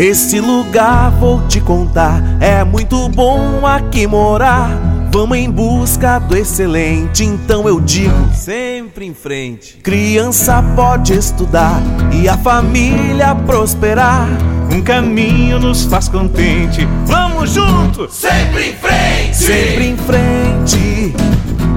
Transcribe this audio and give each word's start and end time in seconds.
Esse 0.00 0.40
lugar 0.40 1.10
vou 1.10 1.46
te 1.46 1.60
contar, 1.60 2.22
é 2.40 2.64
muito 2.64 3.06
bom 3.10 3.66
aqui 3.66 4.06
morar. 4.06 4.70
Vamos 5.12 5.36
em 5.36 5.50
busca 5.50 6.18
do 6.18 6.34
excelente, 6.34 7.22
então 7.22 7.68
eu 7.68 7.78
digo 7.78 8.14
sempre 8.32 9.04
em 9.04 9.12
frente. 9.12 9.76
Criança 9.82 10.64
pode 10.74 11.12
estudar 11.12 11.82
e 12.14 12.26
a 12.30 12.38
família 12.38 13.34
prosperar. 13.34 14.26
Um 14.72 14.80
caminho 14.80 15.58
nos 15.60 15.84
faz 15.84 16.08
contente. 16.08 16.88
Vamos 17.04 17.50
juntos! 17.52 18.14
Sempre 18.14 18.70
em 18.70 18.72
frente! 18.72 19.36
Sempre 19.36 19.86
em 19.86 19.96
frente. 19.98 21.14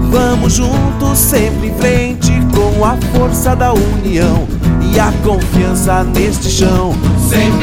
Vamos 0.09 0.53
juntos, 0.53 1.19
sempre 1.19 1.67
em 1.67 1.73
frente, 1.75 2.31
com 2.55 2.85
a 2.85 2.95
força 3.17 3.53
da 3.53 3.73
união 3.73 4.47
e 4.93 4.99
a 4.99 5.11
confiança 5.23 6.03
neste 6.03 6.49
chão. 6.51 6.93
Sempre 7.27 7.62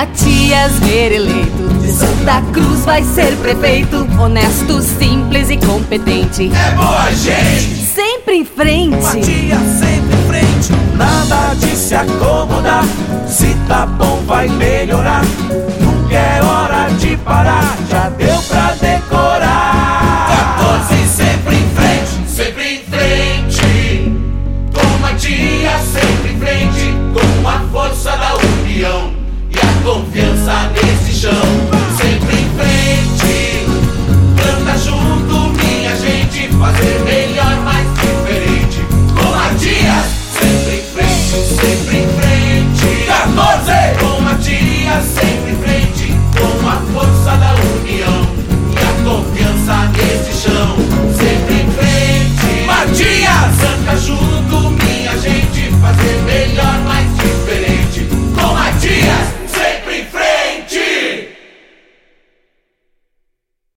Matias 0.00 0.78
ver 0.78 1.12
eleito 1.12 1.68
de 1.78 1.92
Santa 1.92 2.40
Cruz 2.54 2.86
vai 2.86 3.04
ser 3.04 3.36
prefeito, 3.36 4.08
honesto, 4.18 4.80
simples 4.80 5.50
e 5.50 5.58
competente. 5.58 6.50
É 6.50 6.70
boa 6.70 7.12
gente! 7.12 7.84
Sempre 7.84 8.36
em 8.36 8.44
frente. 8.46 8.96
Matias 8.96 9.60
sempre 9.78 10.16
em 10.16 10.26
frente, 10.26 10.72
nada 10.96 11.54
de 11.54 11.76
se 11.76 11.94
acomodar. 11.94 12.82
Se 13.28 13.54
tá 13.68 13.84
bom, 13.84 14.22
vai 14.26 14.48
melhorar. 14.48 15.20